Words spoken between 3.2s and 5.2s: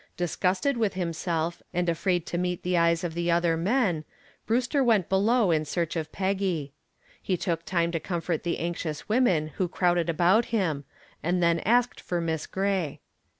other men, Brewster went